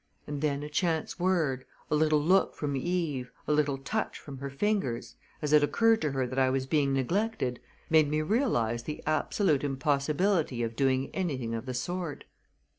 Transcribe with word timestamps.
And 0.25 0.41
then 0.41 0.63
a 0.63 0.67
chance 0.69 1.19
word, 1.19 1.63
a 1.91 1.95
little 1.95 2.17
look 2.19 2.55
from 2.55 2.75
Eve, 2.75 3.31
a 3.47 3.51
little 3.51 3.77
touch 3.77 4.17
from 4.17 4.39
her 4.39 4.49
fingers, 4.49 5.15
as 5.43 5.53
it 5.53 5.61
occurred 5.63 6.01
to 6.01 6.11
her 6.13 6.25
that 6.25 6.39
I 6.39 6.49
was 6.49 6.65
being 6.65 6.91
neglected, 6.91 7.59
made 7.87 8.09
me 8.09 8.23
realize 8.23 8.81
the 8.81 9.03
absolute 9.05 9.63
impossibility 9.63 10.63
of 10.63 10.75
doing 10.75 11.11
anything 11.13 11.53
of 11.53 11.67
the 11.67 11.75
sort. 11.75 12.23